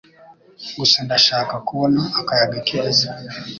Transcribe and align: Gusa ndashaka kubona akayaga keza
Gusa 0.79 0.97
ndashaka 1.05 1.55
kubona 1.67 2.01
akayaga 2.19 2.59
keza 2.67 3.09